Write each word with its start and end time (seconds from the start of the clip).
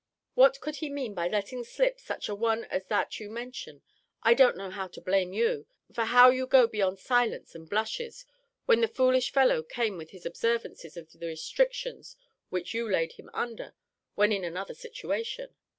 What 0.33 0.59
could 0.61 0.77
he 0.77 0.89
mean 0.89 1.13
by 1.13 1.27
letting 1.27 1.63
slip 1.63 1.99
such 1.99 2.27
a 2.27 2.33
one 2.33 2.63
as 2.71 2.87
that 2.87 3.19
you 3.19 3.29
mention? 3.29 3.83
I 4.23 4.33
don't 4.33 4.57
know 4.57 4.71
how 4.71 4.87
to 4.87 4.99
blame 4.99 5.31
you; 5.31 5.67
for 5.93 6.05
how 6.05 6.31
you 6.31 6.47
go 6.47 6.65
beyond 6.65 6.97
silence 6.97 7.53
and 7.53 7.69
blushes, 7.69 8.25
when 8.65 8.81
the 8.81 8.87
foolish 8.87 9.31
fellow 9.31 9.61
came 9.61 9.99
with 9.99 10.09
his 10.09 10.25
observances 10.25 10.97
of 10.97 11.11
the 11.11 11.27
restrictions 11.27 12.17
which 12.49 12.73
you 12.73 12.89
laid 12.89 13.11
him 13.11 13.29
under 13.31 13.75
when 14.15 14.31
in 14.31 14.43
another 14.43 14.73
situation? 14.73 15.53